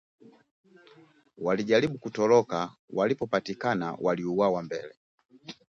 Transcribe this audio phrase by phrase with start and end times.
[1.37, 4.95] Waliojaribu kutoroka, walipopatikana waliuawa mbele